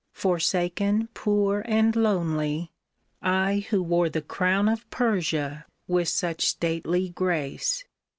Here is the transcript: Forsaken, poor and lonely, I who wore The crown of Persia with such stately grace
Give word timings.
Forsaken, 0.13 1.09
poor 1.13 1.63
and 1.67 1.95
lonely, 1.95 2.71
I 3.21 3.67
who 3.69 3.83
wore 3.83 4.09
The 4.09 4.23
crown 4.23 4.67
of 4.67 4.89
Persia 4.89 5.67
with 5.87 6.07
such 6.09 6.47
stately 6.47 7.09
grace 7.09 7.83